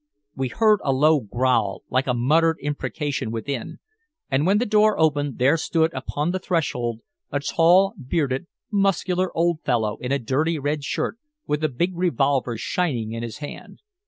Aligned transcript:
We 0.35 0.47
heard 0.47 0.79
a 0.83 0.91
low 0.91 1.19
growl 1.19 1.83
like 1.91 2.07
a 2.07 2.15
muttered 2.15 2.57
imprecation 2.59 3.29
within, 3.29 3.77
and 4.31 4.47
when 4.47 4.57
the 4.57 4.65
door 4.65 4.99
opened 4.99 5.37
there 5.37 5.57
stood 5.57 5.93
upon 5.93 6.31
the 6.31 6.39
threshold 6.39 7.01
a 7.31 7.39
tall, 7.39 7.93
bearded, 8.03 8.47
muscular 8.71 9.29
old 9.37 9.61
fellow 9.61 9.97
in 9.97 10.11
a 10.11 10.17
dirty 10.17 10.57
red 10.57 10.83
shirt, 10.83 11.19
with 11.45 11.63
a 11.63 11.69
big 11.69 11.95
revolver 11.95 12.57
shining 12.57 13.11
in 13.11 13.21
his 13.21 13.37
hand. 13.37 13.83